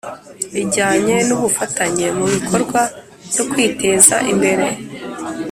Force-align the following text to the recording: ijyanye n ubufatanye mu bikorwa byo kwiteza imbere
ijyanye 0.61 1.15
n 1.27 1.29
ubufatanye 1.37 2.07
mu 2.17 2.25
bikorwa 2.33 2.81
byo 3.29 3.43
kwiteza 3.49 4.15
imbere 4.31 4.67